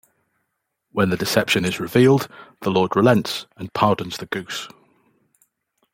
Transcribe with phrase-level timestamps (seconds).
[0.91, 2.27] When the deception is revealed,
[2.61, 4.67] the lord relents and pardons the goose.